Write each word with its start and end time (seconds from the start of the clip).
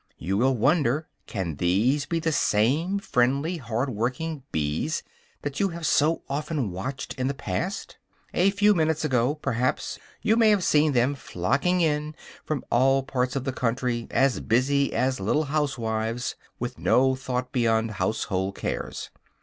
You 0.17 0.35
will 0.35 0.57
wonder, 0.57 1.07
can 1.27 1.57
these 1.57 2.07
be 2.07 2.19
the 2.19 2.31
same 2.31 2.97
friendly, 2.97 3.57
hard 3.57 3.87
working 3.91 4.41
bees 4.51 5.03
that 5.43 5.59
you 5.59 5.69
have 5.69 5.85
so 5.85 6.23
often 6.27 6.71
watched 6.71 7.13
in 7.19 7.27
the 7.27 7.35
past? 7.35 7.99
A 8.33 8.49
few 8.49 8.73
minutes 8.73 9.05
ago, 9.05 9.35
perhaps, 9.35 9.99
you 10.23 10.35
may 10.35 10.49
have 10.49 10.63
seen 10.63 10.93
them 10.93 11.13
flocking 11.13 11.81
in 11.81 12.15
from 12.43 12.65
all 12.71 13.03
parts 13.03 13.35
of 13.35 13.43
the 13.43 13.53
country, 13.53 14.07
as 14.09 14.39
busy 14.39 14.91
as 14.91 15.19
little 15.19 15.43
housewives, 15.53 16.35
with 16.57 16.79
no 16.79 17.13
thought 17.15 17.51
beyond 17.51 17.91
household 17.91 18.55
cares. 18.55 19.11